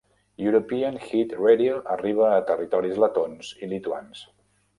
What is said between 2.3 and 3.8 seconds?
a territoris letons i